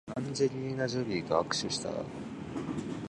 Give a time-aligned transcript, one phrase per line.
[0.15, 1.91] アンジェリーナジョリーと握手した